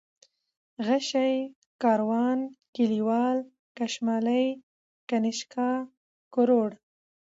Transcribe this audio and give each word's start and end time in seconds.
غشى، 0.85 1.31
کاروان، 1.83 2.39
کليوال، 2.75 3.37
کشمالی، 3.77 4.45
كنيشكا، 5.09 5.69
کروړ 6.33 6.69